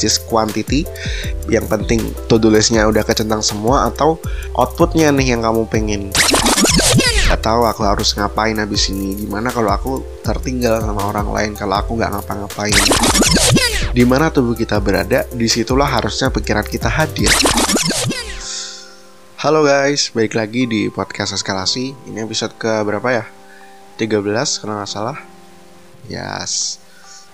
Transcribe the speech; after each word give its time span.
just 0.00 0.24
quantity. 0.26 0.88
Yang 1.52 1.66
penting 1.68 2.00
to 2.26 2.40
do 2.40 2.48
listnya 2.48 2.88
udah 2.88 3.04
kecentang 3.04 3.44
semua 3.44 3.92
atau 3.92 4.16
outputnya 4.56 5.12
nih 5.12 5.36
yang 5.36 5.44
kamu 5.44 5.68
pengen. 5.68 6.08
Gak 7.28 7.46
tahu 7.46 7.62
aku 7.68 7.86
harus 7.86 8.16
ngapain 8.16 8.56
habis 8.58 8.90
ini. 8.90 9.14
Gimana 9.14 9.52
kalau 9.52 9.70
aku 9.70 9.92
tertinggal 10.26 10.82
sama 10.82 11.14
orang 11.14 11.30
lain 11.30 11.52
Kalau 11.54 11.78
aku 11.78 11.94
nggak 11.94 12.10
ngapa-ngapain? 12.10 12.74
Di 13.94 14.02
mana 14.02 14.34
tubuh 14.34 14.58
kita 14.58 14.82
berada 14.82 15.22
Di 15.30 15.46
situlah 15.46 15.86
harusnya 15.86 16.34
pikiran 16.34 16.66
kita 16.66 16.90
hadir. 16.90 17.30
Halo 19.40 19.64
guys, 19.64 20.10
balik 20.12 20.36
lagi 20.36 20.66
di 20.68 20.90
podcast 20.90 21.38
eskalasi. 21.38 21.94
Ini 22.10 22.26
episode 22.26 22.58
ke 22.58 22.82
berapa 22.82 23.08
ya? 23.08 23.24
13 23.96 24.20
kalau 24.58 24.74
nggak 24.76 24.90
salah. 24.90 25.16
Yes 26.10 26.80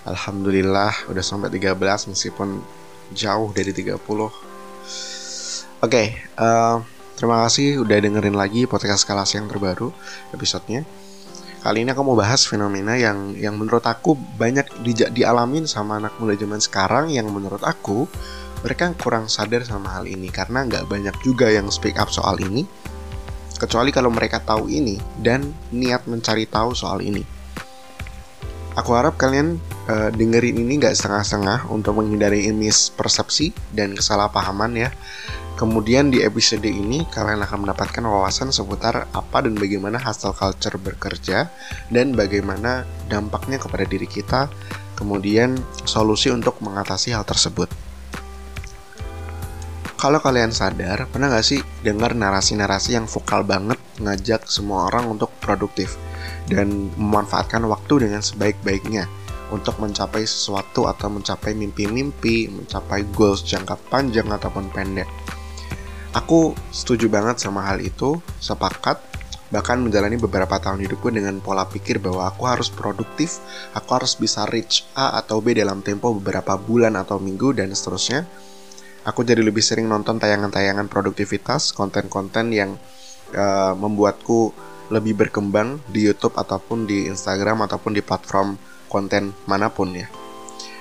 Alhamdulillah 0.07 1.11
udah 1.11 1.23
sampai 1.23 1.51
13 1.51 1.75
meskipun 2.15 2.63
jauh 3.11 3.51
dari 3.51 3.75
30 3.75 3.99
Oke, 3.99 4.33
okay, 5.77 6.07
uh, 6.41 6.81
Terima 7.17 7.41
kasih 7.49 7.81
udah 7.81 7.97
dengerin 7.97 8.37
lagi 8.37 8.69
podcast 8.69 9.01
eskalasi 9.01 9.41
yang 9.41 9.49
terbaru 9.49 9.89
episodenya. 10.37 10.85
Kali 11.65 11.81
ini 11.81 11.89
aku 11.89 12.05
mau 12.05 12.13
bahas 12.13 12.45
fenomena 12.45 12.93
yang 12.93 13.33
yang 13.33 13.57
menurut 13.57 13.81
aku 13.89 14.13
banyak 14.13 14.69
di, 14.85 14.93
dialamin 14.93 15.65
sama 15.65 15.97
anak 15.97 16.13
muda 16.21 16.37
zaman 16.37 16.61
sekarang 16.61 17.09
yang 17.09 17.25
menurut 17.33 17.65
aku 17.65 18.05
mereka 18.61 18.93
kurang 19.01 19.25
sadar 19.25 19.65
sama 19.65 19.97
hal 19.97 20.05
ini 20.05 20.29
karena 20.29 20.61
nggak 20.69 20.85
banyak 20.85 21.17
juga 21.25 21.49
yang 21.49 21.73
speak 21.73 21.97
up 21.97 22.13
soal 22.13 22.37
ini 22.37 22.69
kecuali 23.57 23.89
kalau 23.89 24.13
mereka 24.13 24.37
tahu 24.37 24.69
ini 24.69 25.01
dan 25.17 25.57
niat 25.73 26.05
mencari 26.05 26.45
tahu 26.45 26.77
soal 26.77 27.01
ini. 27.01 27.25
Aku 28.77 28.93
harap 28.93 29.17
kalian 29.17 29.57
uh, 29.89 30.09
dengerin 30.13 30.59
ini 30.61 30.79
nggak 30.79 30.95
setengah-setengah 30.95 31.71
untuk 31.71 31.99
menghindari 31.99 32.47
mispersepsi 32.53 33.51
dan 33.73 33.95
kesalahpahaman 33.95 34.71
ya 34.77 34.89
Kemudian 35.57 36.13
di 36.13 36.21
episode 36.21 36.69
ini 36.69 37.01
kalian 37.09 37.41
akan 37.41 37.65
mendapatkan 37.65 38.05
wawasan 38.05 38.53
seputar 38.53 39.09
apa 39.09 39.37
dan 39.41 39.57
bagaimana 39.57 39.97
hustle 39.97 40.37
culture 40.37 40.77
bekerja 40.77 41.49
dan 41.89 42.13
bagaimana 42.13 42.85
dampaknya 43.09 43.57
kepada 43.57 43.89
diri 43.89 44.05
kita, 44.05 44.53
kemudian 44.93 45.57
solusi 45.81 46.29
untuk 46.29 46.61
mengatasi 46.61 47.09
hal 47.09 47.25
tersebut. 47.25 47.73
Kalau 49.97 50.21
kalian 50.21 50.53
sadar, 50.53 51.09
pernah 51.09 51.33
gak 51.33 51.41
sih 51.41 51.65
dengar 51.81 52.13
narasi-narasi 52.13 52.93
yang 52.93 53.09
vokal 53.09 53.41
banget 53.41 53.81
ngajak 53.97 54.45
semua 54.45 54.93
orang 54.93 55.09
untuk 55.09 55.33
produktif 55.41 55.97
dan 56.45 56.93
memanfaatkan 57.01 57.65
waktu 57.65 58.05
dengan 58.05 58.21
sebaik-baiknya 58.21 59.09
untuk 59.49 59.79
mencapai 59.79 60.27
sesuatu 60.27 60.87
atau 60.87 61.07
mencapai 61.07 61.55
mimpi-mimpi, 61.55 62.51
mencapai 62.51 63.07
goals 63.15 63.43
jangka 63.47 63.79
panjang 63.87 64.27
ataupun 64.27 64.67
pendek. 64.71 65.07
Aku 66.15 66.57
setuju 66.73 67.07
banget 67.07 67.37
sama 67.37 67.67
hal 67.67 67.77
itu, 67.79 68.17
sepakat, 68.41 68.97
bahkan 69.47 69.79
menjalani 69.79 70.19
beberapa 70.19 70.59
tahun 70.59 70.83
hidupku 70.83 71.07
dengan 71.13 71.39
pola 71.39 71.63
pikir 71.67 72.03
bahwa 72.03 72.27
aku 72.27 72.43
harus 72.49 72.67
produktif, 72.67 73.39
aku 73.71 73.89
harus 73.95 74.19
bisa 74.19 74.43
reach 74.49 74.83
A 74.97 75.15
atau 75.19 75.39
B 75.39 75.55
dalam 75.55 75.79
tempo 75.85 76.11
beberapa 76.11 76.59
bulan 76.59 76.99
atau 76.99 77.21
minggu 77.21 77.55
dan 77.55 77.71
seterusnya. 77.71 78.27
Aku 79.07 79.23
jadi 79.23 79.39
lebih 79.39 79.63
sering 79.63 79.87
nonton 79.87 80.19
tayangan-tayangan 80.19 80.91
produktivitas, 80.91 81.71
konten-konten 81.71 82.51
yang 82.51 82.75
uh, 83.31 83.71
membuatku 83.71 84.51
lebih 84.91 85.15
berkembang 85.15 85.79
di 85.91 86.07
YouTube 86.07 86.35
ataupun 86.35 86.87
di 86.87 87.07
Instagram 87.07 87.63
ataupun 87.67 87.95
di 87.95 88.03
platform 88.03 88.59
konten 88.87 89.35
mana 89.47 89.69
pun 89.71 89.93
ya. 89.93 90.07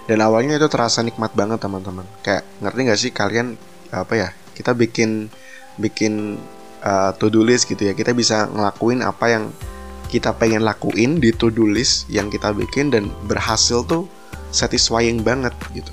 Dan 0.06 0.22
awalnya 0.22 0.56
itu 0.56 0.70
terasa 0.70 1.02
nikmat 1.02 1.34
banget 1.34 1.58
teman-teman. 1.58 2.06
Kayak 2.22 2.46
ngerti 2.62 2.80
gak 2.86 3.00
sih 3.02 3.10
kalian 3.10 3.58
apa 3.90 4.14
ya 4.14 4.28
kita 4.56 4.72
bikin 4.72 5.28
bikin 5.76 6.40
uh, 6.82 7.12
to 7.20 7.28
do 7.28 7.44
list 7.44 7.68
gitu 7.68 7.86
ya 7.86 7.92
kita 7.92 8.16
bisa 8.16 8.48
ngelakuin 8.48 9.04
apa 9.04 9.26
yang 9.28 9.44
kita 10.06 10.32
pengen 10.38 10.62
lakuin 10.62 11.18
di 11.18 11.34
to 11.34 11.52
do 11.52 11.66
list 11.68 12.08
yang 12.08 12.32
kita 12.32 12.54
bikin 12.54 12.88
dan 12.94 13.10
berhasil 13.26 13.84
tuh 13.84 14.08
satisfying 14.54 15.20
banget 15.20 15.52
gitu 15.74 15.90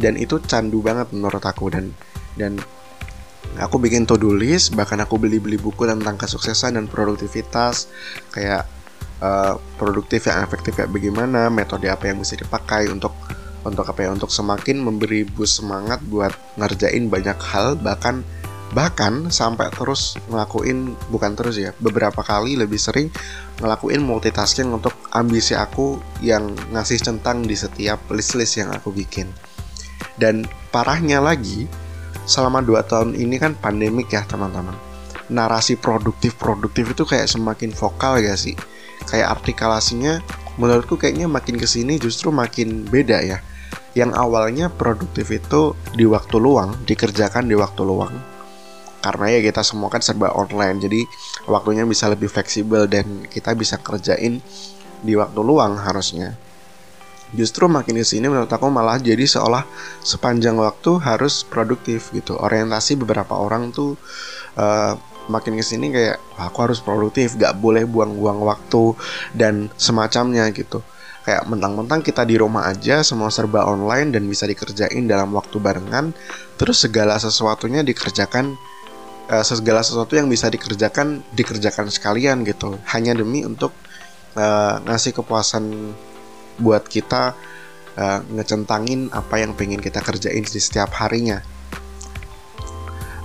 dan 0.00 0.16
itu 0.16 0.40
candu 0.48 0.80
banget 0.80 1.12
menurut 1.12 1.44
aku 1.44 1.70
dan 1.70 1.92
dan 2.34 2.56
aku 3.60 3.76
bikin 3.78 4.08
to 4.08 4.16
do 4.16 4.32
list 4.32 4.72
bahkan 4.74 4.98
aku 4.98 5.20
beli-beli 5.20 5.60
buku 5.60 5.84
tentang 5.84 6.16
kesuksesan 6.16 6.80
dan 6.80 6.88
produktivitas 6.88 7.92
kayak 8.32 8.64
uh, 9.20 9.54
produktif 9.76 10.26
yang 10.26 10.44
efektif 10.44 10.76
kayak 10.76 10.90
bagaimana 10.90 11.48
metode 11.52 11.86
apa 11.88 12.10
yang 12.10 12.18
bisa 12.20 12.36
dipakai 12.36 12.88
untuk 12.90 13.14
untuk 13.60 13.84
apa 13.84 14.08
ya 14.08 14.10
untuk 14.12 14.32
semakin 14.32 14.80
memberi 14.80 15.28
boost 15.28 15.60
semangat 15.60 16.00
buat 16.08 16.32
ngerjain 16.56 17.12
banyak 17.12 17.36
hal 17.36 17.76
bahkan 17.76 18.24
bahkan 18.70 19.28
sampai 19.34 19.66
terus 19.74 20.14
ngelakuin 20.30 20.94
bukan 21.10 21.34
terus 21.34 21.58
ya 21.58 21.74
beberapa 21.82 22.22
kali 22.22 22.54
lebih 22.54 22.78
sering 22.78 23.10
ngelakuin 23.58 24.00
multitasking 24.00 24.70
untuk 24.70 24.94
ambisi 25.10 25.58
aku 25.58 25.98
yang 26.22 26.54
ngasih 26.70 27.02
centang 27.02 27.44
di 27.44 27.58
setiap 27.58 27.98
list-list 28.08 28.56
yang 28.56 28.70
aku 28.72 28.94
bikin. 28.94 29.28
Dan 30.16 30.46
parahnya 30.70 31.18
lagi 31.20 31.66
selama 32.24 32.62
2 32.62 32.80
tahun 32.86 33.10
ini 33.18 33.36
kan 33.42 33.58
pandemik 33.58 34.14
ya 34.14 34.22
teman-teman. 34.24 34.72
Narasi 35.28 35.74
produktif 35.76 36.38
produktif 36.38 36.94
itu 36.94 37.02
kayak 37.02 37.26
semakin 37.26 37.74
vokal 37.74 38.22
ya 38.22 38.38
sih 38.38 38.54
kayak 39.08 39.40
artikulasinya 39.40 40.20
menurutku 40.60 41.00
kayaknya 41.00 41.30
makin 41.30 41.56
ke 41.56 41.64
sini 41.64 41.96
justru 41.96 42.28
makin 42.28 42.84
beda 42.88 43.24
ya. 43.24 43.38
Yang 43.96 44.14
awalnya 44.14 44.70
produktif 44.70 45.32
itu 45.34 45.74
di 45.96 46.06
waktu 46.06 46.36
luang 46.38 46.78
dikerjakan 46.86 47.48
di 47.48 47.56
waktu 47.58 47.82
luang. 47.82 48.14
Karena 49.00 49.32
ya 49.32 49.40
kita 49.40 49.64
semua 49.64 49.88
kan 49.88 50.04
serba 50.04 50.30
online 50.36 50.76
jadi 50.78 51.00
waktunya 51.48 51.88
bisa 51.88 52.06
lebih 52.12 52.28
fleksibel 52.28 52.84
dan 52.84 53.24
kita 53.26 53.56
bisa 53.56 53.80
kerjain 53.80 54.44
di 55.00 55.16
waktu 55.16 55.40
luang 55.40 55.80
harusnya. 55.80 56.36
Justru 57.30 57.70
makin 57.70 57.94
di 57.94 58.02
sini 58.02 58.26
menurut 58.26 58.50
aku 58.50 58.66
malah 58.68 58.98
jadi 58.98 59.22
seolah 59.22 59.62
sepanjang 60.02 60.58
waktu 60.58 60.98
harus 60.98 61.46
produktif 61.46 62.10
gitu. 62.10 62.34
Orientasi 62.34 62.98
beberapa 62.98 63.38
orang 63.38 63.70
tuh 63.70 63.94
uh, 64.58 64.98
makin 65.28 65.58
ke 65.58 65.64
sini 65.66 65.92
kayak 65.92 66.16
aku 66.38 66.70
harus 66.70 66.78
produktif 66.80 67.36
gak 67.36 67.58
boleh 67.60 67.84
buang-buang 67.84 68.40
waktu 68.40 68.96
dan 69.36 69.68
semacamnya 69.76 70.48
gitu. 70.54 70.80
Kayak 71.20 71.44
mentang-mentang 71.52 72.00
kita 72.00 72.24
di 72.24 72.40
rumah 72.40 72.64
aja 72.72 73.04
semua 73.04 73.28
serba 73.28 73.68
online 73.68 74.16
dan 74.16 74.24
bisa 74.24 74.48
dikerjain 74.48 75.04
dalam 75.04 75.36
waktu 75.36 75.60
barengan 75.60 76.16
terus 76.56 76.80
segala 76.80 77.20
sesuatunya 77.20 77.84
dikerjakan 77.84 78.56
uh, 79.28 79.44
segala 79.44 79.84
sesuatu 79.84 80.16
yang 80.16 80.32
bisa 80.32 80.48
dikerjakan 80.48 81.20
dikerjakan 81.36 81.92
sekalian 81.92 82.40
gitu. 82.48 82.80
Hanya 82.88 83.12
demi 83.12 83.44
untuk 83.44 83.76
uh, 84.32 84.80
ngasih 84.88 85.12
kepuasan 85.20 85.92
buat 86.56 86.88
kita 86.88 87.36
uh, 88.00 88.20
ngecentangin 88.32 89.12
apa 89.12 89.44
yang 89.44 89.52
pengen 89.52 89.84
kita 89.84 90.00
kerjain 90.00 90.44
di 90.44 90.60
setiap 90.60 90.92
harinya 90.96 91.59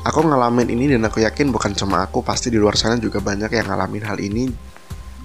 aku 0.06 0.22
ngalamin 0.22 0.70
ini 0.70 0.94
dan 0.94 1.02
aku 1.10 1.26
yakin 1.26 1.50
bukan 1.50 1.74
cuma 1.74 2.06
aku 2.06 2.22
pasti 2.22 2.54
di 2.54 2.62
luar 2.62 2.78
sana 2.78 3.02
juga 3.02 3.18
banyak 3.18 3.50
yang 3.50 3.66
ngalamin 3.66 4.06
hal 4.06 4.22
ini 4.22 4.54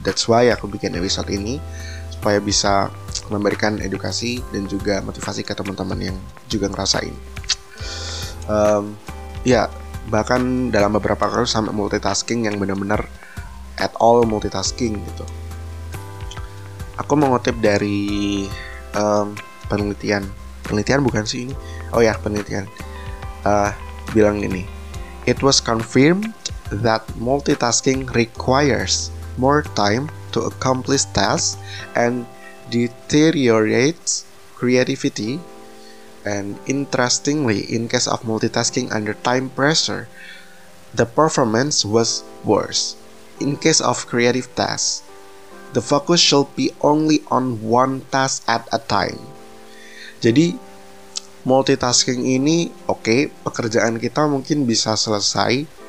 that's 0.01 0.25
why 0.25 0.49
aku 0.49 0.65
bikin 0.67 0.97
episode 0.97 1.29
ini 1.29 1.61
supaya 2.09 2.41
bisa 2.41 2.89
memberikan 3.33 3.81
edukasi 3.81 4.41
dan 4.53 4.67
juga 4.67 5.01
motivasi 5.01 5.45
ke 5.45 5.57
teman-teman 5.57 6.13
yang 6.13 6.17
juga 6.53 6.69
ngerasain. 6.69 7.15
Um, 8.51 8.99
ya 9.47 9.71
bahkan 10.11 10.69
dalam 10.75 10.97
beberapa 10.97 11.31
kali 11.31 11.47
sampai 11.47 11.71
multitasking 11.71 12.45
yang 12.45 12.59
benar-benar 12.59 13.07
at 13.79 13.95
all 14.03 14.27
multitasking 14.27 15.01
gitu. 15.01 15.25
Aku 17.01 17.17
mengutip 17.17 17.57
dari 17.65 18.45
um, 18.93 19.33
penelitian, 19.73 20.29
penelitian 20.67 21.01
bukan 21.01 21.25
sih 21.25 21.49
ini? 21.49 21.55
Oh 21.97 22.05
ya 22.05 22.13
penelitian 22.21 22.69
uh, 23.49 23.73
bilang. 24.13 24.43
It 25.27 25.43
was 25.43 25.61
confirmed 25.61 26.35
that 26.71 27.07
multitasking 27.19 28.15
requires 28.15 29.11
more 29.37 29.63
time 29.77 30.11
to 30.33 30.47
accomplish 30.47 31.05
tasks 31.11 31.59
and 31.95 32.27
deteriorates 32.71 34.25
creativity. 34.55 35.41
And 36.21 36.61
interestingly, 36.69 37.65
in 37.65 37.89
case 37.89 38.07
of 38.07 38.29
multitasking 38.29 38.93
under 38.93 39.15
time 39.15 39.49
pressure, 39.49 40.09
the 40.93 41.07
performance 41.09 41.85
was 41.85 42.23
worse. 42.45 42.97
In 43.41 43.57
case 43.57 43.81
of 43.81 44.05
creative 44.05 44.53
tasks, 44.55 45.01
the 45.73 45.81
focus 45.81 46.21
should 46.21 46.53
be 46.57 46.77
only 46.83 47.25
on 47.31 47.63
one 47.65 48.05
task 48.13 48.45
at 48.45 48.69
a 48.69 48.79
time. 48.79 49.17
Jadi 50.21 50.61
multitasking 51.45 52.27
ini 52.27 52.69
oke 52.85 53.01
okay, 53.01 53.21
pekerjaan 53.29 53.97
kita 53.97 54.29
mungkin 54.29 54.69
bisa 54.69 54.97
selesai. 54.97 55.81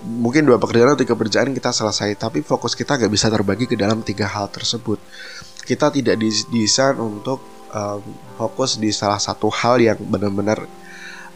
Mungkin 0.00 0.48
dua 0.48 0.56
pekerjaan 0.56 0.96
atau 0.96 1.04
tiga 1.04 1.12
pekerjaan 1.12 1.52
kita 1.52 1.76
selesai 1.76 2.16
tapi 2.16 2.40
fokus 2.40 2.72
kita 2.72 2.96
gak 2.96 3.12
bisa 3.12 3.28
terbagi 3.28 3.68
ke 3.68 3.76
dalam 3.76 4.00
tiga 4.00 4.24
hal 4.24 4.48
tersebut. 4.48 4.96
Kita 5.60 5.92
tidak 5.92 6.16
didesain 6.16 6.96
untuk 6.96 7.44
um, 7.74 8.00
fokus 8.40 8.80
di 8.80 8.88
salah 8.96 9.20
satu 9.20 9.52
hal 9.52 9.76
yang 9.76 10.00
benar-benar 10.00 10.64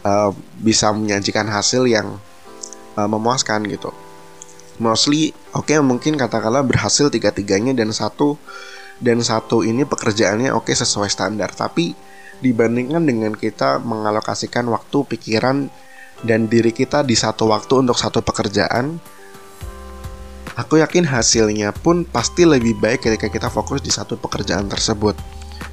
uh, 0.01 0.31
bisa 0.57 0.89
menyajikan 0.89 1.45
hasil 1.45 1.85
yang 1.85 2.17
uh, 2.97 3.09
memuaskan 3.09 3.69
gitu. 3.69 3.93
Mostly 4.81 5.31
oke 5.55 5.71
okay, 5.71 5.79
mungkin 5.79 6.17
katakanlah 6.17 6.65
berhasil 6.65 7.07
tiga-tiganya 7.13 7.71
dan 7.71 7.93
satu 7.95 8.35
dan 8.99 9.21
satu 9.21 9.61
ini 9.61 9.85
pekerjaannya 9.85 10.51
oke 10.51 10.71
okay, 10.71 10.75
sesuai 10.75 11.07
standar. 11.07 11.53
Tapi 11.53 11.95
dibandingkan 12.43 13.03
dengan 13.05 13.33
kita 13.35 13.79
mengalokasikan 13.83 14.67
waktu 14.71 14.97
pikiran 15.07 15.67
dan 16.23 16.47
diri 16.47 16.71
kita 16.71 17.03
di 17.03 17.13
satu 17.13 17.51
waktu 17.51 17.85
untuk 17.85 17.99
satu 17.99 18.23
pekerjaan 18.23 18.97
aku 20.55 20.79
yakin 20.79 21.03
hasilnya 21.05 21.75
pun 21.75 22.07
pasti 22.07 22.47
lebih 22.47 22.79
baik 22.79 23.03
ketika 23.03 23.27
kita 23.27 23.47
fokus 23.51 23.83
di 23.83 23.91
satu 23.91 24.15
pekerjaan 24.15 24.71
tersebut. 24.71 25.15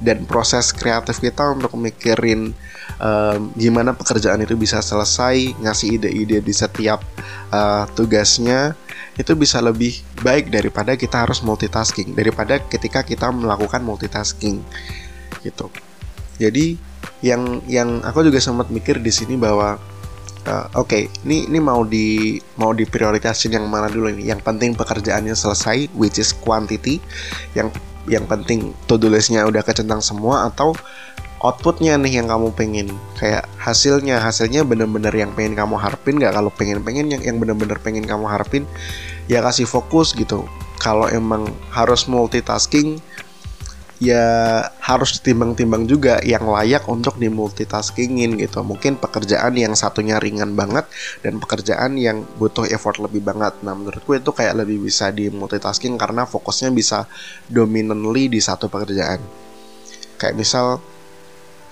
Dan 0.03 0.27
proses 0.27 0.75
kreatif 0.75 1.23
kita 1.23 1.47
untuk 1.55 1.75
mikirin 1.79 2.51
um, 2.99 3.51
gimana 3.55 3.95
pekerjaan 3.95 4.43
itu 4.43 4.55
bisa 4.59 4.83
selesai 4.83 5.55
ngasih 5.63 5.99
ide-ide 5.99 6.43
di 6.43 6.53
setiap 6.55 6.99
uh, 7.51 7.87
tugasnya 7.95 8.75
itu 9.15 9.31
bisa 9.37 9.63
lebih 9.63 10.03
baik 10.25 10.49
daripada 10.51 10.97
kita 10.99 11.23
harus 11.23 11.39
multitasking 11.45 12.15
daripada 12.17 12.59
ketika 12.67 13.05
kita 13.05 13.29
melakukan 13.29 13.79
multitasking 13.85 14.59
gitu 15.45 15.69
jadi 16.41 16.77
yang 17.23 17.63
yang 17.71 18.03
aku 18.03 18.23
juga 18.27 18.39
sempat 18.43 18.67
mikir 18.67 18.99
di 18.99 19.11
sini 19.11 19.39
bahwa 19.39 19.79
uh, 20.47 20.67
oke 20.75 20.91
okay, 20.91 21.03
ini 21.23 21.47
ini 21.47 21.59
mau 21.59 21.87
di 21.87 22.39
mau 22.59 22.75
diprioritasin 22.75 23.55
yang 23.55 23.65
mana 23.67 23.87
dulu 23.87 24.11
ini. 24.11 24.27
Yang 24.27 24.43
penting 24.43 24.75
pekerjaannya 24.75 25.35
selesai 25.35 25.91
which 25.95 26.19
is 26.19 26.35
quantity. 26.35 26.99
Yang 27.55 27.75
yang 28.07 28.27
penting 28.27 28.75
to 28.91 28.99
do 28.99 29.07
listnya 29.07 29.47
udah 29.47 29.63
kecentang 29.63 30.03
semua 30.03 30.51
atau 30.51 30.75
outputnya 31.43 31.95
nih 31.99 32.23
yang 32.23 32.27
kamu 32.27 32.51
pengen. 32.55 32.87
Kayak 33.19 33.47
hasilnya 33.59 34.19
hasilnya 34.19 34.67
bener-bener 34.67 35.11
yang 35.15 35.31
pengen 35.31 35.55
kamu 35.55 35.79
harapin. 35.79 36.19
Nggak 36.19 36.33
kalau 36.35 36.51
pengen-pengen 36.51 37.07
yang 37.11 37.21
yang 37.23 37.37
bener-bener 37.39 37.79
pengen 37.79 38.03
kamu 38.03 38.27
harapin 38.27 38.67
ya 39.31 39.39
kasih 39.39 39.67
fokus 39.67 40.11
gitu. 40.15 40.43
Kalau 40.83 41.07
emang 41.07 41.47
harus 41.71 42.11
multitasking 42.11 42.99
ya 44.03 44.27
harus 44.83 45.15
ditimbang-timbang 45.15 45.87
juga 45.87 46.19
yang 46.27 46.43
layak 46.43 46.83
untuk 46.91 47.15
dimultitaskingin 47.15 48.35
gitu. 48.35 48.59
Mungkin 48.59 48.99
pekerjaan 48.99 49.55
yang 49.55 49.71
satunya 49.79 50.19
ringan 50.19 50.59
banget 50.59 50.83
dan 51.23 51.39
pekerjaan 51.39 51.95
yang 51.95 52.27
butuh 52.35 52.67
effort 52.67 52.99
lebih 52.99 53.23
banget. 53.23 53.55
Nah, 53.63 53.71
menurutku 53.71 54.11
itu 54.11 54.35
kayak 54.35 54.59
lebih 54.59 54.83
bisa 54.83 55.07
dimultitasking 55.15 55.95
karena 55.95 56.27
fokusnya 56.27 56.75
bisa 56.75 57.07
dominantly 57.47 58.27
di 58.27 58.43
satu 58.43 58.67
pekerjaan. 58.67 59.23
Kayak 60.19 60.35
misal 60.35 60.83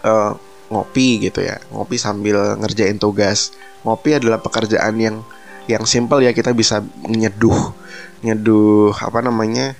uh, 0.07 0.31
ngopi 0.71 1.27
gitu 1.27 1.43
ya, 1.43 1.59
ngopi 1.75 1.99
sambil 1.99 2.55
ngerjain 2.55 2.95
tugas. 2.95 3.51
Ngopi 3.83 4.23
adalah 4.23 4.39
pekerjaan 4.39 4.95
yang 4.95 5.19
yang 5.67 5.83
simple 5.83 6.23
ya 6.23 6.33
kita 6.33 6.57
bisa 6.57 6.81
nyeduh 7.05 7.71
nyeduh 8.25 8.97
apa 8.97 9.21
namanya 9.21 9.77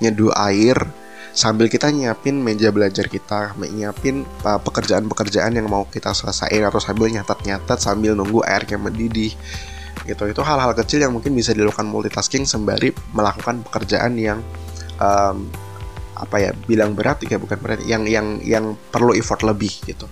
nyeduh 0.00 0.32
air 0.34 0.88
sambil 1.32 1.66
kita 1.72 1.88
nyiapin 1.88 2.36
meja 2.40 2.68
belajar 2.68 3.08
kita, 3.08 3.56
nyiapin 3.56 4.24
uh, 4.44 4.60
pekerjaan-pekerjaan 4.60 5.56
yang 5.56 5.66
mau 5.68 5.88
kita 5.88 6.12
selesaiin 6.12 6.64
atau 6.68 6.78
sambil 6.78 7.08
nyatat-nyatat 7.08 7.80
sambil 7.80 8.12
nunggu 8.12 8.44
airnya 8.44 8.76
mendidih. 8.76 9.32
Gitu. 10.04 10.22
Itu 10.28 10.40
hal-hal 10.44 10.76
kecil 10.76 11.04
yang 11.04 11.12
mungkin 11.16 11.32
bisa 11.32 11.56
dilakukan 11.56 11.88
multitasking 11.88 12.44
sembari 12.44 12.92
melakukan 13.16 13.64
pekerjaan 13.64 14.16
yang 14.20 14.38
um, 15.00 15.48
apa 16.12 16.36
ya 16.38 16.50
bilang 16.68 16.94
berat 16.94 17.18
ya 17.26 17.40
bukan 17.40 17.58
berat 17.58 17.82
yang 17.82 18.06
yang 18.06 18.38
yang 18.44 18.78
perlu 18.92 19.16
effort 19.16 19.42
lebih 19.42 19.72
gitu. 19.88 20.06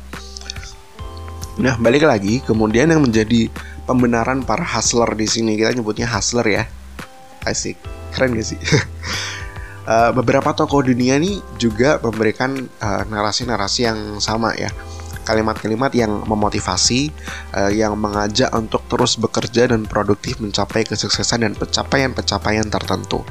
Nah 1.61 1.77
balik 1.77 2.09
lagi 2.09 2.41
kemudian 2.41 2.89
yang 2.89 3.05
menjadi 3.05 3.53
pembenaran 3.85 4.47
para 4.47 4.63
hustler 4.63 5.11
di 5.19 5.27
sini 5.27 5.59
kita 5.59 5.75
nyebutnya 5.75 6.07
hustler 6.07 6.47
ya 6.47 6.65
asik 7.49 7.75
keren 8.13 8.37
gak 8.37 8.47
sih 8.47 8.61
uh, 9.91 10.11
beberapa 10.15 10.55
tokoh 10.55 10.87
dunia 10.87 11.19
ini 11.19 11.43
juga 11.59 11.99
memberikan 11.99 12.55
eh, 12.57 13.03
narasi-narasi 13.11 13.81
uh, 13.83 13.87
yang 13.91 13.99
sama 14.23 14.55
ya 14.55 14.71
kalimat-kalimat 15.21 15.93
yang 15.95 16.27
memotivasi, 16.27 17.13
uh, 17.55 17.71
yang 17.71 17.95
mengajak 17.95 18.51
untuk 18.57 18.83
terus 18.91 19.15
bekerja 19.15 19.71
dan 19.71 19.87
produktif 19.87 20.41
mencapai 20.43 20.83
kesuksesan 20.83 21.47
dan 21.47 21.53
pencapaian-pencapaian 21.55 22.67
tertentu. 22.67 23.23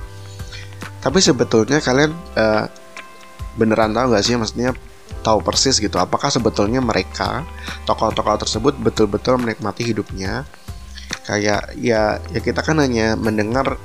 Tapi 1.04 1.20
sebetulnya 1.20 1.84
kalian 1.84 2.14
uh, 2.40 2.72
beneran 3.60 3.92
tahu 3.92 4.16
gak 4.16 4.24
sih, 4.24 4.38
maksudnya 4.38 4.72
tahu 5.26 5.44
persis 5.44 5.82
gitu, 5.82 6.00
apakah 6.00 6.32
sebetulnya 6.32 6.80
mereka 6.80 7.44
tokoh-tokoh 7.84 8.48
tersebut 8.48 8.80
betul-betul 8.80 9.36
menikmati 9.42 9.84
hidupnya? 9.84 10.48
Kayak 11.28 11.74
ya, 11.76 12.22
ya 12.32 12.40
kita 12.40 12.64
kan 12.64 12.80
hanya 12.80 13.20
mendengar 13.20 13.76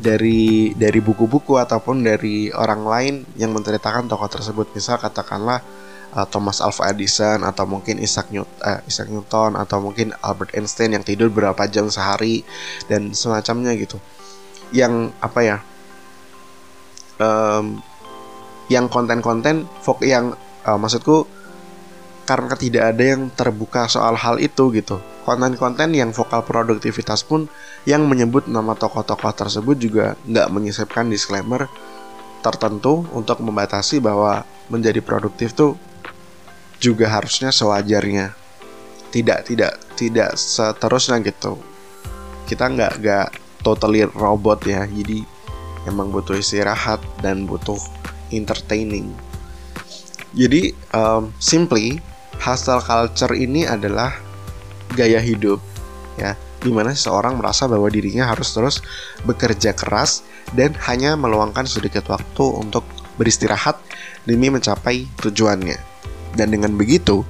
dari 0.00 0.72
dari 0.72 1.00
buku-buku 1.04 1.60
ataupun 1.60 2.00
dari 2.00 2.48
orang 2.50 2.82
lain 2.88 3.14
yang 3.36 3.52
menceritakan 3.52 4.08
tokoh 4.08 4.32
tersebut. 4.32 4.72
Misal 4.72 4.96
katakanlah 4.96 5.60
uh, 6.16 6.26
Thomas 6.26 6.64
Alva 6.64 6.90
Edison 6.90 7.44
atau 7.44 7.68
mungkin 7.68 8.00
Isaac 8.00 8.32
Newton, 8.32 8.56
uh, 8.64 8.80
Isaac 8.88 9.12
Newton 9.12 9.60
atau 9.60 9.78
mungkin 9.84 10.16
Albert 10.24 10.56
Einstein 10.56 10.96
yang 10.96 11.04
tidur 11.04 11.28
berapa 11.28 11.60
jam 11.68 11.92
sehari 11.92 12.42
dan 12.88 13.12
semacamnya 13.12 13.76
gitu. 13.76 14.00
Yang 14.72 15.12
apa 15.20 15.40
ya 15.44 15.56
um, 17.20 17.84
yang 18.72 18.88
konten-konten 18.88 19.68
yang 20.00 20.32
uh, 20.64 20.78
maksudku 20.80 21.28
karena 22.24 22.54
tidak 22.54 22.94
ada 22.94 23.04
yang 23.04 23.28
terbuka 23.34 23.90
soal 23.90 24.14
hal 24.14 24.38
itu 24.38 24.70
gitu 24.70 25.09
konten-konten 25.24 25.92
yang 25.92 26.10
vokal 26.10 26.42
produktivitas 26.42 27.22
pun 27.22 27.46
yang 27.84 28.08
menyebut 28.08 28.48
nama 28.48 28.72
tokoh-tokoh 28.76 29.32
tersebut 29.36 29.76
juga 29.76 30.04
nggak 30.24 30.48
menyisipkan 30.48 31.08
disclaimer 31.08 31.68
tertentu 32.40 33.04
untuk 33.12 33.44
membatasi 33.44 34.00
bahwa 34.00 34.48
menjadi 34.72 35.04
produktif 35.04 35.52
tuh 35.52 35.76
juga 36.80 37.12
harusnya 37.12 37.52
sewajarnya. 37.52 38.32
Tidak 39.10 39.38
tidak 39.44 39.72
tidak 39.98 40.38
seterusnya 40.38 41.20
gitu. 41.20 41.60
Kita 42.48 42.70
nggak 42.72 42.92
nggak 43.04 43.28
totally 43.60 44.08
robot 44.08 44.64
ya. 44.64 44.88
Jadi 44.88 45.20
emang 45.84 46.08
butuh 46.08 46.40
istirahat 46.40 47.00
dan 47.20 47.44
butuh 47.44 47.78
entertaining. 48.32 49.12
Jadi 50.32 50.72
um, 50.94 51.34
simply 51.42 51.98
hustle 52.38 52.80
culture 52.80 53.34
ini 53.34 53.66
adalah 53.66 54.14
gaya 54.94 55.22
hidup 55.22 55.62
ya 56.18 56.34
di 56.60 56.68
mana 56.68 56.92
seseorang 56.92 57.40
merasa 57.40 57.64
bahwa 57.64 57.88
dirinya 57.88 58.28
harus 58.28 58.52
terus 58.52 58.84
bekerja 59.24 59.72
keras 59.72 60.20
dan 60.52 60.76
hanya 60.84 61.16
meluangkan 61.16 61.64
sedikit 61.64 62.04
waktu 62.12 62.44
untuk 62.44 62.84
beristirahat 63.16 63.80
demi 64.28 64.52
mencapai 64.52 65.08
tujuannya. 65.24 65.76
Dan 66.36 66.52
dengan 66.54 66.76
begitu, 66.76 67.24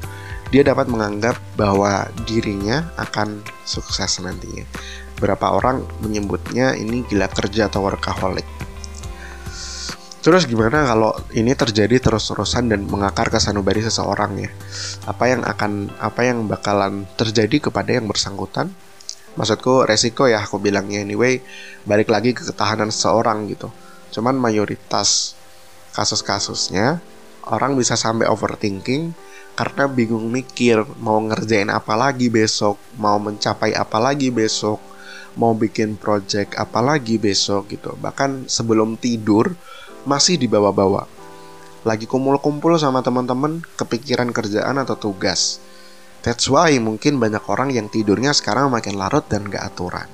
dia 0.50 0.66
dapat 0.66 0.90
menganggap 0.90 1.38
bahwa 1.54 2.10
dirinya 2.26 2.90
akan 2.98 3.40
sukses 3.62 4.18
nantinya. 4.20 4.66
Berapa 5.22 5.54
orang 5.54 5.86
menyebutnya 6.02 6.74
ini 6.74 7.06
gila 7.06 7.30
kerja 7.30 7.70
atau 7.70 7.86
workaholic. 7.86 8.44
Terus 10.20 10.44
gimana 10.44 10.84
kalau 10.84 11.16
ini 11.32 11.56
terjadi 11.56 11.96
terus-terusan 11.96 12.68
dan 12.68 12.84
mengakar 12.84 13.32
ke 13.32 13.40
sanubari 13.40 13.80
seseorang 13.80 14.36
ya? 14.36 14.52
Apa 15.08 15.32
yang 15.32 15.40
akan 15.48 15.96
apa 15.96 16.20
yang 16.28 16.44
bakalan 16.44 17.08
terjadi 17.16 17.72
kepada 17.72 17.96
yang 17.96 18.04
bersangkutan? 18.04 18.68
Maksudku 19.40 19.88
resiko 19.88 20.28
ya 20.28 20.44
aku 20.44 20.60
bilangnya 20.60 21.00
anyway, 21.00 21.40
balik 21.88 22.12
lagi 22.12 22.36
ke 22.36 22.44
ketahanan 22.44 22.92
seseorang 22.92 23.48
gitu. 23.48 23.72
Cuman 24.12 24.36
mayoritas 24.36 25.32
kasus-kasusnya 25.96 27.00
orang 27.48 27.72
bisa 27.80 27.96
sampai 27.96 28.28
overthinking 28.28 29.16
karena 29.56 29.88
bingung 29.88 30.28
mikir 30.28 30.84
mau 31.00 31.16
ngerjain 31.16 31.72
apa 31.72 31.96
lagi 31.96 32.28
besok, 32.28 32.76
mau 33.00 33.16
mencapai 33.16 33.72
apa 33.72 33.96
lagi 33.96 34.28
besok, 34.28 34.84
mau 35.40 35.56
bikin 35.56 35.96
project 35.96 36.60
apa 36.60 36.84
lagi 36.84 37.16
besok 37.16 37.72
gitu. 37.72 37.96
Bahkan 37.96 38.52
sebelum 38.52 39.00
tidur 39.00 39.56
masih 40.08 40.40
dibawa-bawa. 40.40 41.08
Lagi 41.82 42.04
kumpul-kumpul 42.04 42.76
sama 42.76 43.00
teman-teman, 43.00 43.64
kepikiran 43.80 44.30
kerjaan 44.36 44.76
atau 44.80 44.96
tugas. 45.00 45.60
That's 46.20 46.44
why 46.52 46.76
mungkin 46.76 47.16
banyak 47.16 47.40
orang 47.48 47.72
yang 47.72 47.88
tidurnya 47.88 48.36
sekarang 48.36 48.68
makin 48.68 49.00
larut 49.00 49.24
dan 49.32 49.48
gak 49.48 49.72
aturan. 49.72 50.08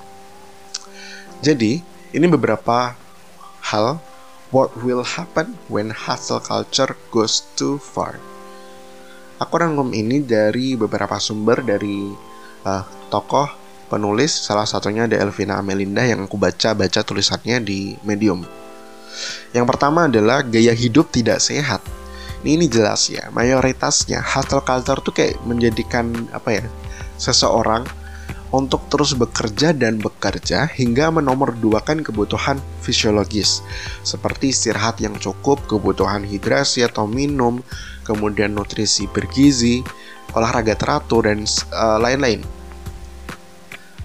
Jadi, 1.43 1.83
ini 2.15 2.27
beberapa 2.31 2.95
hal 3.67 3.99
what 4.55 4.71
will 4.79 5.03
happen 5.03 5.59
when 5.67 5.91
hustle 5.91 6.39
culture 6.39 6.95
goes 7.11 7.43
too 7.59 7.83
far. 7.83 8.23
Aku 9.43 9.53
rangkum 9.59 9.93
ini 9.93 10.23
dari 10.23 10.79
beberapa 10.79 11.19
sumber 11.21 11.61
dari 11.61 12.09
uh, 12.65 12.85
tokoh 13.13 13.51
penulis, 13.93 14.33
salah 14.33 14.65
satunya 14.65 15.05
ada 15.05 15.21
Elvina 15.21 15.61
Amelinda 15.61 16.07
yang 16.07 16.25
aku 16.25 16.41
baca-baca 16.41 17.05
tulisannya 17.05 17.61
di 17.61 18.01
Medium. 18.01 18.56
Yang 19.53 19.67
pertama 19.75 20.07
adalah 20.07 20.45
gaya 20.45 20.73
hidup 20.73 21.11
tidak 21.13 21.41
sehat. 21.41 21.81
Ini, 22.45 22.61
ini 22.61 22.67
jelas 22.71 23.11
ya, 23.11 23.33
mayoritasnya 23.33 24.23
hustle 24.23 24.63
culture 24.63 25.01
tuh 25.03 25.15
kayak 25.15 25.41
menjadikan 25.43 26.13
apa 26.31 26.63
ya 26.63 26.65
seseorang 27.17 27.83
untuk 28.55 28.87
terus 28.87 29.13
bekerja 29.19 29.75
dan 29.75 29.99
bekerja 29.99 30.71
hingga 30.71 31.11
menomorduakan 31.11 32.07
kebutuhan 32.07 32.63
fisiologis 32.81 33.61
seperti 34.07 34.55
istirahat 34.55 35.03
yang 35.03 35.19
cukup, 35.19 35.67
kebutuhan 35.67 36.23
hidrasi 36.23 36.87
atau 36.87 37.11
minum, 37.11 37.59
kemudian 38.07 38.55
nutrisi 38.55 39.11
bergizi, 39.11 39.83
olahraga 40.33 40.79
teratur 40.79 41.27
dan 41.27 41.43
uh, 41.75 41.99
lain-lain. 41.99 42.41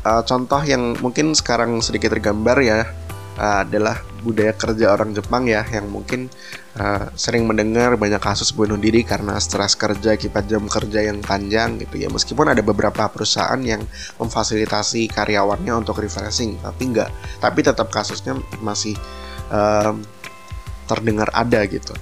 Uh, 0.01 0.25
contoh 0.25 0.59
yang 0.65 0.97
mungkin 0.97 1.37
sekarang 1.37 1.77
sedikit 1.85 2.09
tergambar 2.09 2.57
ya 2.65 2.89
uh, 3.37 3.61
adalah 3.61 4.01
budaya 4.21 4.53
kerja 4.53 4.93
orang 4.93 5.17
Jepang 5.17 5.49
ya 5.49 5.65
yang 5.65 5.89
mungkin 5.89 6.29
uh, 6.77 7.09
sering 7.17 7.49
mendengar 7.49 7.97
banyak 7.97 8.21
kasus 8.21 8.53
bunuh 8.53 8.77
diri 8.77 9.01
karena 9.01 9.35
stres 9.41 9.73
kerja 9.75 10.15
akibat 10.15 10.45
jam 10.45 10.69
kerja 10.69 11.09
yang 11.09 11.19
panjang 11.25 11.81
gitu 11.81 11.99
ya 11.99 12.07
meskipun 12.07 12.53
ada 12.53 12.61
beberapa 12.61 13.09
perusahaan 13.09 13.59
yang 13.59 13.81
memfasilitasi 14.21 15.09
karyawannya 15.09 15.73
untuk 15.73 15.99
refreshing 15.99 16.61
tapi 16.61 16.93
enggak 16.93 17.09
tapi 17.41 17.59
tetap 17.65 17.89
kasusnya 17.89 18.37
masih 18.61 18.93
um, 19.49 20.05
terdengar 20.85 21.27
ada 21.33 21.65
gitu 21.65 21.97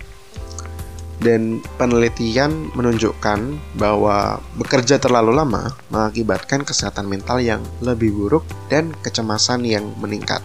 dan 1.20 1.60
penelitian 1.76 2.72
menunjukkan 2.74 3.40
bahwa 3.76 4.40
bekerja 4.56 5.04
terlalu 5.04 5.36
lama 5.36 5.76
mengakibatkan 5.92 6.64
kesehatan 6.64 7.12
mental 7.12 7.44
yang 7.44 7.60
lebih 7.84 8.16
buruk 8.16 8.48
dan 8.72 8.96
kecemasan 9.04 9.68
yang 9.68 9.84
meningkat. 10.00 10.40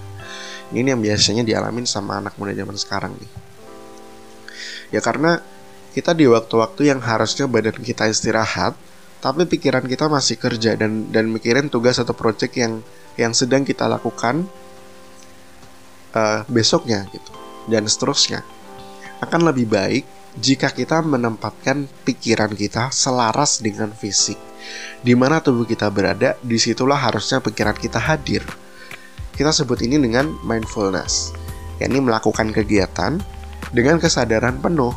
Ini 0.72 0.96
yang 0.96 1.02
biasanya 1.04 1.44
dialamin 1.44 1.84
sama 1.84 2.22
anak 2.22 2.38
muda 2.40 2.56
zaman 2.56 2.76
sekarang 2.78 3.12
nih. 3.18 3.30
Ya 4.94 5.00
karena 5.04 5.42
kita 5.92 6.16
di 6.16 6.26
waktu-waktu 6.26 6.90
yang 6.90 7.00
harusnya 7.04 7.44
badan 7.50 7.78
kita 7.78 8.08
istirahat, 8.08 8.74
tapi 9.20 9.44
pikiran 9.48 9.84
kita 9.84 10.08
masih 10.08 10.36
kerja 10.36 10.76
dan 10.76 11.08
dan 11.12 11.28
mikirin 11.28 11.68
tugas 11.68 12.00
atau 12.00 12.12
project 12.16 12.54
yang 12.56 12.80
yang 13.14 13.32
sedang 13.32 13.62
kita 13.62 13.86
lakukan 13.86 14.48
uh, 16.14 16.42
besoknya 16.50 17.06
gitu 17.12 17.30
dan 17.70 17.86
seterusnya. 17.86 18.42
Akan 19.22 19.46
lebih 19.46 19.70
baik 19.70 20.04
jika 20.34 20.70
kita 20.74 20.98
menempatkan 21.00 21.86
pikiran 22.02 22.50
kita 22.52 22.90
selaras 22.90 23.62
dengan 23.62 23.94
fisik. 23.94 24.36
Di 25.04 25.14
mana 25.14 25.38
tubuh 25.38 25.68
kita 25.68 25.86
berada, 25.92 26.34
di 26.40 26.56
situlah 26.56 26.96
harusnya 26.96 27.38
pikiran 27.38 27.76
kita 27.76 28.00
hadir. 28.00 28.42
Kita 29.34 29.50
sebut 29.50 29.82
ini 29.82 29.98
dengan 29.98 30.30
mindfulness, 30.46 31.34
yakni 31.82 31.98
melakukan 31.98 32.54
kegiatan 32.54 33.18
dengan 33.74 33.98
kesadaran 33.98 34.62
penuh. 34.62 34.94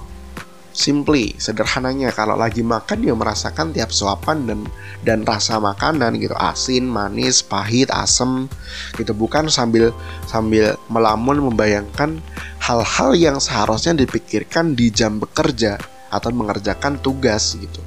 Simply, 0.77 1.33
sederhananya 1.41 2.13
kalau 2.13 2.37
lagi 2.37 2.61
makan 2.61 3.01
dia 3.01 3.17
merasakan 3.17 3.73
tiap 3.73 3.89
suapan 3.89 4.45
dan 4.45 4.59
dan 5.01 5.19
rasa 5.25 5.57
makanan 5.57 6.21
gitu, 6.21 6.37
asin, 6.37 6.85
manis, 6.85 7.41
pahit, 7.41 7.89
asem 7.89 8.45
gitu 8.93 9.17
bukan 9.17 9.49
sambil 9.49 9.89
sambil 10.29 10.77
melamun 10.85 11.41
membayangkan 11.49 12.21
hal-hal 12.61 13.17
yang 13.17 13.41
seharusnya 13.41 13.97
dipikirkan 13.97 14.77
di 14.77 14.93
jam 14.93 15.17
bekerja 15.17 15.81
atau 16.13 16.29
mengerjakan 16.29 17.01
tugas 17.01 17.57
gitu. 17.57 17.81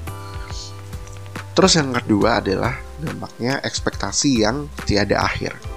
Terus 1.55 1.79
yang 1.79 1.95
kedua 1.95 2.43
adalah 2.43 2.75
dampaknya 2.99 3.63
ekspektasi 3.63 4.43
yang 4.43 4.67
tiada 4.83 5.23
akhir. 5.23 5.70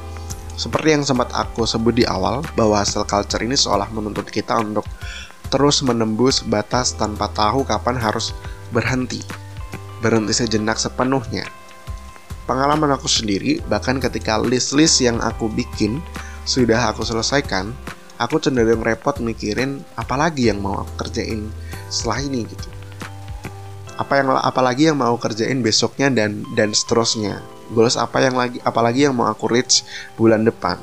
Seperti 0.53 0.93
yang 0.93 1.01
sempat 1.01 1.33
aku 1.33 1.65
sebut 1.65 1.97
di 1.97 2.05
awal, 2.05 2.45
bahwa 2.53 2.77
hasil 2.77 3.05
culture 3.09 3.41
ini 3.41 3.57
seolah 3.57 3.89
menuntut 3.89 4.29
kita 4.29 4.53
untuk 4.61 4.85
terus 5.49 5.81
menembus 5.85 6.41
batas 6.45 6.93
tanpa 6.97 7.29
tahu 7.33 7.65
kapan 7.65 7.97
harus 7.97 8.33
berhenti. 8.73 9.21
Berhenti 10.01 10.33
sejenak 10.33 10.81
sepenuhnya. 10.81 11.45
Pengalaman 12.43 12.91
aku 12.91 13.07
sendiri, 13.07 13.63
bahkan 13.71 14.01
ketika 14.03 14.35
list-list 14.35 14.99
yang 14.99 15.21
aku 15.23 15.47
bikin 15.47 16.03
sudah 16.43 16.91
aku 16.91 17.07
selesaikan, 17.07 17.71
aku 18.19 18.41
cenderung 18.41 18.83
repot 18.83 19.15
mikirin 19.23 19.79
apalagi 19.95 20.51
yang 20.51 20.59
mau 20.59 20.83
aku 20.83 21.07
kerjain 21.07 21.47
setelah 21.87 22.19
ini 22.25 22.43
gitu. 22.49 22.72
Apa 23.93 24.19
yang 24.19 24.33
apalagi 24.33 24.89
yang 24.89 24.97
mau 24.97 25.13
kerjain 25.21 25.61
besoknya 25.61 26.09
dan 26.09 26.41
dan 26.57 26.73
seterusnya. 26.73 27.45
Goals 27.73 27.97
apa 27.97 28.21
yang 28.21 28.35
lagi 28.37 28.57
apalagi 28.65 29.05
yang 29.05 29.15
mau 29.15 29.29
aku 29.29 29.45
reach 29.49 29.85
bulan 30.17 30.41
depan. 30.45 30.81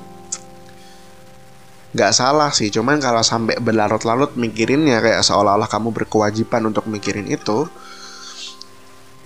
Nggak 1.91 2.13
salah 2.15 2.55
sih 2.55 2.71
cuman 2.71 3.03
kalau 3.03 3.23
sampai 3.27 3.59
berlarut-larut 3.59 4.39
mikirinnya 4.39 5.03
kayak 5.03 5.27
seolah-olah 5.27 5.67
kamu 5.67 5.91
berkewajiban 5.91 6.71
untuk 6.71 6.87
mikirin 6.87 7.27
itu 7.27 7.67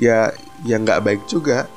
ya 0.00 0.32
ya 0.64 0.76
nggak 0.80 1.04
baik 1.04 1.22
juga. 1.28 1.68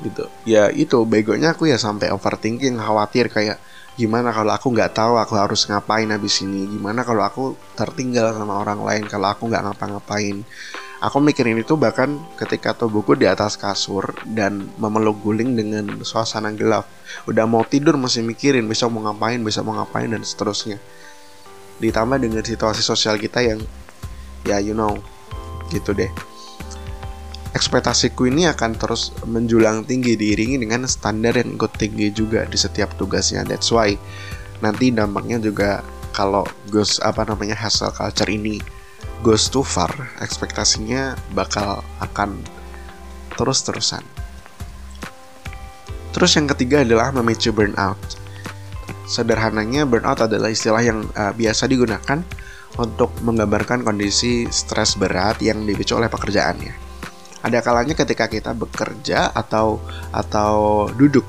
Gitu. 0.00 0.24
Ya 0.48 0.72
itu 0.72 1.04
begonya 1.04 1.52
aku 1.52 1.68
ya 1.68 1.76
sampai 1.76 2.08
overthinking 2.08 2.80
khawatir 2.80 3.28
kayak 3.28 3.60
gimana 4.00 4.32
kalau 4.32 4.56
aku 4.56 4.72
nggak 4.72 4.96
tahu 4.96 5.20
aku 5.20 5.36
harus 5.36 5.68
ngapain 5.68 6.08
habis 6.08 6.40
ini 6.40 6.64
gimana 6.64 7.04
kalau 7.04 7.20
aku 7.20 7.52
tertinggal 7.76 8.32
sama 8.32 8.56
orang 8.56 8.80
lain 8.80 9.04
kalau 9.04 9.28
aku 9.28 9.44
nggak 9.52 9.60
ngapa-ngapain 9.60 10.40
Aku 11.00 11.16
mikirin 11.16 11.56
itu 11.56 11.80
bahkan 11.80 12.20
ketika 12.36 12.76
tubuhku 12.76 13.16
di 13.16 13.24
atas 13.24 13.56
kasur 13.56 14.12
dan 14.28 14.68
memeluk 14.76 15.16
guling 15.24 15.56
dengan 15.56 16.04
suasana 16.04 16.52
gelap. 16.52 16.84
Udah 17.24 17.48
mau 17.48 17.64
tidur 17.64 17.96
masih 17.96 18.20
mikirin 18.20 18.68
besok 18.68 18.92
mau 18.92 19.08
ngapain, 19.08 19.40
besok 19.40 19.72
mau 19.72 19.80
ngapain 19.80 20.12
dan 20.12 20.20
seterusnya. 20.20 20.76
Ditambah 21.80 22.20
dengan 22.20 22.44
situasi 22.44 22.84
sosial 22.84 23.16
kita 23.16 23.40
yang 23.40 23.64
ya 24.44 24.60
you 24.60 24.76
know 24.76 25.00
gitu 25.72 25.96
deh. 25.96 26.12
Ekspektasiku 27.50 28.30
ini 28.30 28.46
akan 28.46 28.78
terus 28.78 29.10
menjulang 29.26 29.82
tinggi 29.82 30.14
diiringi 30.14 30.62
dengan 30.62 30.86
standar 30.86 31.34
yang 31.34 31.58
ikut 31.58 31.74
tinggi 31.74 32.14
juga 32.14 32.46
di 32.46 32.54
setiap 32.54 32.94
tugasnya. 32.94 33.42
That's 33.42 33.74
why 33.74 33.98
nanti 34.62 34.94
dampaknya 34.94 35.42
juga 35.42 35.82
kalau 36.14 36.46
Gus 36.70 37.02
apa 37.02 37.26
namanya 37.26 37.58
hasil 37.58 37.90
culture 37.90 38.30
ini 38.30 38.62
goes 39.26 39.50
too 39.50 39.66
far, 39.66 39.90
ekspektasinya 40.22 41.18
bakal 41.34 41.82
akan 41.98 42.38
terus-terusan. 43.34 44.02
Terus 46.10 46.30
yang 46.34 46.46
ketiga 46.50 46.82
adalah 46.82 47.14
memicu 47.14 47.50
burnout. 47.54 47.98
Sederhananya 49.10 49.86
burnout 49.86 50.22
adalah 50.22 50.50
istilah 50.50 50.82
yang 50.82 51.06
uh, 51.18 51.34
biasa 51.34 51.66
digunakan 51.66 52.22
untuk 52.78 53.10
menggambarkan 53.26 53.82
kondisi 53.82 54.46
stres 54.50 54.94
berat 54.94 55.42
yang 55.42 55.66
dipicu 55.66 55.98
oleh 55.98 56.06
pekerjaannya. 56.06 56.89
Ada 57.40 57.64
kalanya 57.64 57.96
ketika 57.96 58.28
kita 58.28 58.52
bekerja 58.52 59.32
atau 59.32 59.80
atau 60.12 60.86
duduk 60.92 61.24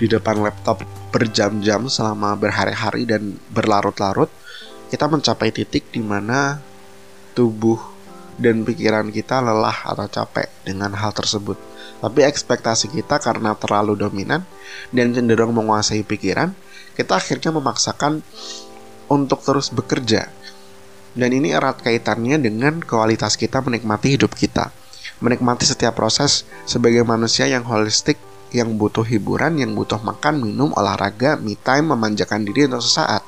di 0.00 0.08
depan 0.08 0.40
laptop 0.40 0.80
berjam-jam 1.12 1.84
selama 1.92 2.32
berhari-hari 2.38 3.04
dan 3.04 3.36
berlarut-larut, 3.52 4.32
kita 4.88 5.04
mencapai 5.04 5.52
titik 5.52 5.92
di 5.92 6.00
mana 6.00 6.56
tubuh 7.36 7.76
dan 8.40 8.64
pikiran 8.64 9.12
kita 9.12 9.44
lelah 9.44 9.84
atau 9.84 10.08
capek 10.08 10.48
dengan 10.64 10.96
hal 10.96 11.12
tersebut. 11.12 11.60
Tapi 12.00 12.24
ekspektasi 12.24 12.88
kita 12.88 13.20
karena 13.20 13.52
terlalu 13.52 14.00
dominan 14.00 14.40
dan 14.88 15.12
cenderung 15.12 15.52
menguasai 15.52 16.00
pikiran, 16.00 16.56
kita 16.96 17.20
akhirnya 17.20 17.52
memaksakan 17.52 18.24
untuk 19.12 19.44
terus 19.44 19.68
bekerja. 19.68 20.32
Dan 21.12 21.36
ini 21.36 21.52
erat 21.52 21.84
kaitannya 21.84 22.40
dengan 22.40 22.80
kualitas 22.80 23.36
kita 23.36 23.60
menikmati 23.60 24.16
hidup 24.16 24.32
kita. 24.32 24.72
Menikmati 25.20 25.68
setiap 25.68 26.00
proses 26.00 26.48
sebagai 26.64 27.04
manusia 27.04 27.44
yang 27.44 27.60
holistik, 27.68 28.16
yang 28.56 28.80
butuh 28.80 29.04
hiburan, 29.04 29.60
yang 29.60 29.76
butuh 29.76 30.00
makan, 30.00 30.40
minum, 30.40 30.72
olahraga, 30.72 31.36
me 31.36 31.60
time, 31.60 31.92
memanjakan 31.92 32.48
diri 32.48 32.64
untuk 32.64 32.80
sesaat. 32.80 33.20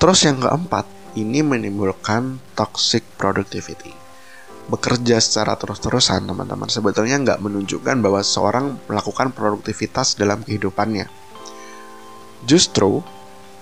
Terus 0.00 0.20
yang 0.22 0.38
keempat, 0.38 0.86
ini 1.18 1.42
menimbulkan 1.42 2.38
toxic 2.54 3.02
productivity. 3.18 3.92
Bekerja 4.70 5.18
secara 5.18 5.58
terus-terusan, 5.58 6.30
teman-teman, 6.30 6.70
sebetulnya 6.70 7.18
nggak 7.18 7.42
menunjukkan 7.42 7.98
bahwa 7.98 8.22
seorang 8.22 8.78
melakukan 8.86 9.34
produktivitas 9.34 10.14
dalam 10.14 10.46
kehidupannya. 10.46 11.10
Justru, 12.46 13.02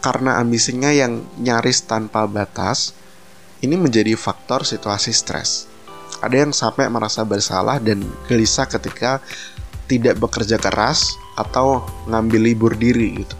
karena 0.04 0.36
ambisinya 0.36 0.92
yang 0.92 1.24
nyaris 1.40 1.88
tanpa 1.88 2.28
batas, 2.28 2.94
ini 3.64 3.74
menjadi 3.74 4.14
faktor 4.14 4.62
situasi 4.62 5.10
stres. 5.10 5.66
Ada 6.18 6.46
yang 6.46 6.52
sampai 6.52 6.90
merasa 6.90 7.22
bersalah 7.22 7.78
dan 7.78 8.02
gelisah 8.26 8.66
ketika 8.66 9.22
tidak 9.88 10.18
bekerja 10.20 10.58
keras 10.60 11.16
atau 11.38 11.86
ngambil 12.10 12.40
libur 12.52 12.72
diri 12.74 13.22
gitu. 13.22 13.36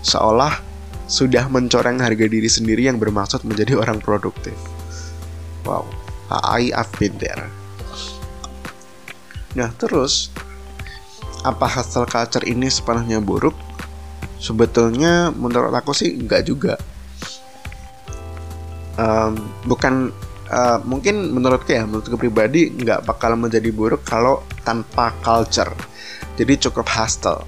Seolah 0.00 0.58
sudah 1.04 1.46
mencoreng 1.52 2.00
harga 2.00 2.26
diri 2.26 2.48
sendiri 2.48 2.88
yang 2.88 2.96
bermaksud 2.96 3.44
menjadi 3.44 3.76
orang 3.82 4.00
produktif. 4.00 4.56
Wow, 5.64 5.88
I 6.28 6.72
have 6.72 6.92
been 6.96 7.16
there. 7.20 7.48
Nah, 9.54 9.70
terus 9.78 10.34
apa 11.46 11.68
hustle 11.68 12.08
culture 12.08 12.42
ini 12.44 12.66
sepenuhnya 12.66 13.22
buruk? 13.22 13.54
Sebetulnya 14.40 15.32
menurut 15.32 15.72
aku 15.72 15.94
sih 15.96 16.16
enggak 16.20 16.44
juga. 16.48 16.76
um, 18.94 19.34
bukan 19.66 20.14
uh, 20.50 20.78
mungkin 20.84 21.32
menurutku 21.32 21.70
ya 21.72 21.84
menurutku 21.84 22.16
pribadi 22.16 22.72
nggak 22.72 23.04
bakal 23.08 23.36
menjadi 23.38 23.70
buruk 23.70 24.02
kalau 24.04 24.44
tanpa 24.64 25.14
culture 25.22 25.72
jadi 26.34 26.68
cukup 26.68 26.88
hustle 26.90 27.44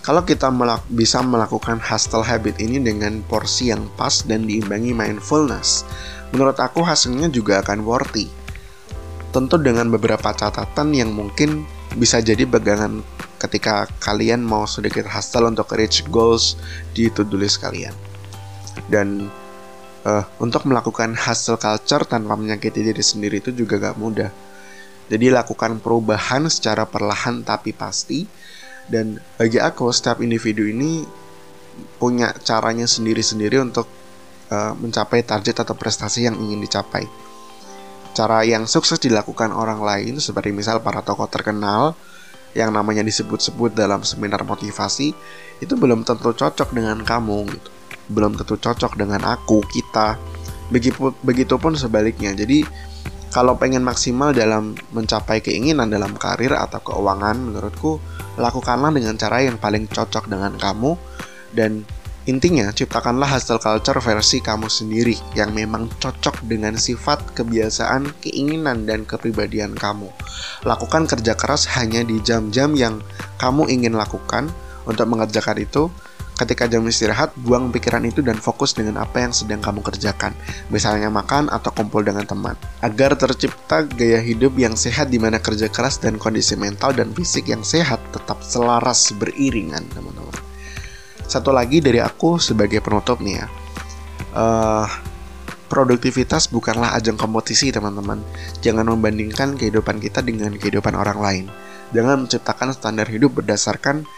kalau 0.00 0.24
kita 0.24 0.48
melak 0.48 0.80
bisa 0.88 1.20
melakukan 1.20 1.76
hustle 1.76 2.24
habit 2.24 2.56
ini 2.56 2.80
dengan 2.80 3.20
porsi 3.28 3.68
yang 3.68 3.84
pas 4.00 4.24
dan 4.24 4.48
diimbangi 4.48 4.96
mindfulness, 4.96 5.84
menurut 6.32 6.56
aku 6.56 6.80
hasilnya 6.80 7.28
juga 7.28 7.60
akan 7.60 7.84
worthy. 7.84 8.26
Tentu 9.30 9.60
dengan 9.60 9.92
beberapa 9.92 10.32
catatan 10.32 10.96
yang 10.96 11.12
mungkin 11.12 11.68
bisa 12.00 12.18
jadi 12.24 12.48
pegangan 12.48 13.04
ketika 13.38 13.86
kalian 14.00 14.40
mau 14.40 14.64
sedikit 14.64 15.04
hustle 15.04 15.46
untuk 15.46 15.68
reach 15.76 16.02
goals 16.08 16.56
di 16.96 17.12
to-do 17.12 17.36
list 17.36 17.60
kalian. 17.60 17.92
Dan 18.88 19.28
uh, 20.04 20.24
untuk 20.40 20.64
melakukan 20.68 21.16
hustle 21.16 21.60
culture 21.60 22.04
tanpa 22.08 22.36
menyakiti 22.36 22.80
diri 22.80 23.02
sendiri 23.04 23.40
itu 23.40 23.50
juga 23.52 23.80
gak 23.80 23.96
mudah. 24.00 24.30
Jadi 25.10 25.26
lakukan 25.26 25.82
perubahan 25.82 26.46
secara 26.46 26.86
perlahan 26.86 27.42
tapi 27.42 27.74
pasti. 27.74 28.24
Dan 28.90 29.22
bagi 29.38 29.62
aku 29.62 29.90
setiap 29.94 30.18
individu 30.18 30.66
ini 30.66 31.06
punya 31.98 32.34
caranya 32.42 32.86
sendiri-sendiri 32.86 33.62
untuk 33.62 33.86
uh, 34.50 34.74
mencapai 34.74 35.22
target 35.22 35.62
atau 35.62 35.74
prestasi 35.78 36.26
yang 36.26 36.34
ingin 36.38 36.58
dicapai. 36.58 37.06
Cara 38.10 38.42
yang 38.42 38.66
sukses 38.66 38.98
dilakukan 38.98 39.54
orang 39.54 39.78
lain 39.78 40.18
seperti 40.18 40.50
misal 40.50 40.82
para 40.82 41.06
tokoh 41.06 41.30
terkenal 41.30 41.94
yang 42.50 42.74
namanya 42.74 43.06
disebut-sebut 43.06 43.78
dalam 43.78 44.02
seminar 44.02 44.42
motivasi 44.42 45.14
itu 45.62 45.74
belum 45.78 46.02
tentu 46.02 46.34
cocok 46.34 46.74
dengan 46.74 46.98
kamu 47.06 47.46
gitu 47.46 47.70
belum 48.10 48.34
tentu 48.34 48.58
cocok 48.58 48.98
dengan 48.98 49.22
aku 49.24 49.62
kita. 49.70 50.18
Begitu 50.70 51.14
begitupun 51.22 51.78
sebaliknya. 51.78 52.34
Jadi 52.34 52.66
kalau 53.30 53.54
pengen 53.54 53.86
maksimal 53.86 54.34
dalam 54.34 54.74
mencapai 54.90 55.38
keinginan 55.38 55.86
dalam 55.86 56.18
karir 56.18 56.50
atau 56.50 56.82
keuangan 56.82 57.38
menurutku 57.38 58.02
lakukanlah 58.34 58.90
dengan 58.90 59.14
cara 59.14 59.46
yang 59.46 59.54
paling 59.54 59.86
cocok 59.86 60.26
dengan 60.26 60.58
kamu. 60.58 60.98
Dan 61.54 61.86
intinya 62.26 62.70
ciptakanlah 62.74 63.26
hasil 63.26 63.62
culture 63.62 63.98
versi 64.02 64.42
kamu 64.42 64.66
sendiri 64.66 65.14
yang 65.38 65.54
memang 65.54 65.90
cocok 65.98 66.42
dengan 66.46 66.74
sifat, 66.74 67.34
kebiasaan, 67.38 68.18
keinginan 68.22 68.86
dan 68.86 69.06
kepribadian 69.06 69.78
kamu. 69.78 70.10
Lakukan 70.66 71.06
kerja 71.06 71.38
keras 71.38 71.70
hanya 71.78 72.02
di 72.02 72.18
jam-jam 72.22 72.74
yang 72.74 72.98
kamu 73.38 73.70
ingin 73.70 73.94
lakukan. 73.94 74.50
Untuk 74.88 75.06
mengerjakan 75.06 75.60
itu 75.60 75.92
Ketika 76.40 76.64
jam 76.64 76.88
istirahat, 76.88 77.36
buang 77.36 77.68
pikiran 77.68 78.00
itu 78.08 78.24
dan 78.24 78.40
fokus 78.40 78.72
dengan 78.72 79.04
apa 79.04 79.20
yang 79.20 79.28
sedang 79.28 79.60
kamu 79.60 79.84
kerjakan, 79.84 80.32
misalnya 80.72 81.12
makan 81.12 81.52
atau 81.52 81.68
kumpul 81.68 82.00
dengan 82.00 82.24
teman, 82.24 82.56
agar 82.80 83.12
tercipta 83.12 83.84
gaya 83.84 84.24
hidup 84.24 84.56
yang 84.56 84.72
sehat 84.72 85.12
di 85.12 85.20
mana 85.20 85.36
kerja 85.36 85.68
keras 85.68 86.00
dan 86.00 86.16
kondisi 86.16 86.56
mental 86.56 86.96
dan 86.96 87.12
fisik 87.12 87.52
yang 87.52 87.60
sehat 87.60 88.00
tetap 88.16 88.40
selaras 88.40 89.12
beriringan, 89.20 89.84
teman-teman. 89.92 90.32
Satu 91.28 91.52
lagi 91.52 91.84
dari 91.84 92.00
aku 92.00 92.40
sebagai 92.40 92.80
penutup 92.80 93.20
nih 93.20 93.44
ya, 93.44 93.46
uh, 94.32 94.88
produktivitas 95.68 96.48
bukanlah 96.48 96.96
ajang 96.96 97.20
kompetisi 97.20 97.68
teman-teman. 97.68 98.24
Jangan 98.64 98.88
membandingkan 98.88 99.60
kehidupan 99.60 100.00
kita 100.00 100.24
dengan 100.24 100.56
kehidupan 100.56 100.96
orang 100.96 101.20
lain. 101.20 101.44
Jangan 101.92 102.24
menciptakan 102.24 102.72
standar 102.72 103.04
hidup 103.12 103.44
berdasarkan 103.44 104.08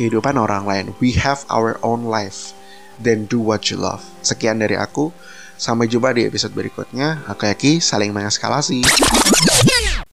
kehidupan 0.00 0.40
orang 0.40 0.64
lain. 0.64 0.96
We 0.96 1.12
have 1.20 1.44
our 1.52 1.76
own 1.84 2.08
life. 2.08 2.56
Then 2.96 3.28
do 3.28 3.36
what 3.36 3.68
you 3.68 3.76
love. 3.76 4.00
Sekian 4.24 4.64
dari 4.64 4.80
aku. 4.80 5.12
Sampai 5.60 5.92
jumpa 5.92 6.16
di 6.16 6.24
episode 6.24 6.56
berikutnya. 6.56 7.28
Aku 7.28 7.44
Yaki, 7.44 7.84
saling 7.84 8.16
mengeskalasi. 8.16 8.80